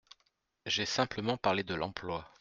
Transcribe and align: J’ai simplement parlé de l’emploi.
J’ai 0.65 0.87
simplement 0.87 1.37
parlé 1.37 1.63
de 1.63 1.75
l’emploi. 1.75 2.27